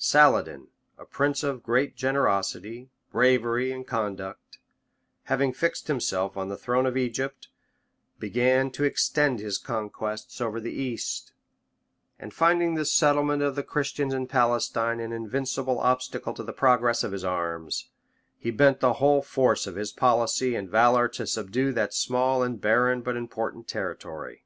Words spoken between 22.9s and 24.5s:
but important territory.